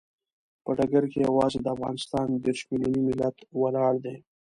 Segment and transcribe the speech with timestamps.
[0.63, 4.15] په ډګر کې یوازې د افغانستان دیرش ملیوني ملت ولاړ دی.